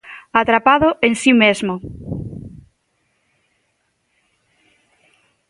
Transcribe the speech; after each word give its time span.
Atrapado 0.41 0.89
en 1.07 1.13
si 1.21 1.31
mesmo. 1.43 1.75